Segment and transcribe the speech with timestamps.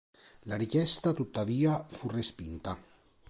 [0.45, 2.75] La richiesta, tuttavia, fu respinta.